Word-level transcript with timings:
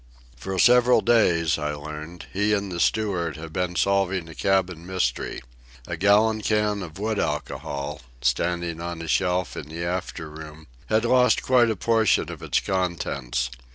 For 0.35 0.57
several 0.57 1.01
days, 1.01 1.59
I 1.59 1.73
learned, 1.75 2.25
he 2.33 2.53
and 2.55 2.71
the 2.71 2.79
steward 2.79 3.37
have 3.37 3.53
been 3.53 3.75
solving 3.75 4.27
a 4.27 4.33
cabin 4.33 4.83
mystery. 4.83 5.43
A 5.85 5.95
gallon 5.95 6.41
can 6.41 6.81
of 6.81 6.97
wood 6.97 7.19
alcohol, 7.19 8.01
standing 8.19 8.81
on 8.81 9.03
a 9.03 9.07
shelf 9.07 9.55
in 9.55 9.69
the 9.69 9.85
after 9.85 10.27
room, 10.27 10.65
had 10.87 11.05
lost 11.05 11.43
quite 11.43 11.69
a 11.69 11.75
portion 11.75 12.31
of 12.31 12.41
its 12.41 12.59
contents. 12.59 13.51